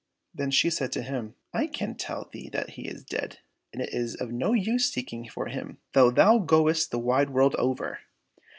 [0.33, 3.37] —Then she said to him," I can tell thee that he is dead,
[3.71, 7.53] and it is of no use seeking for him, though thou goest the wide world
[7.59, 7.99] over.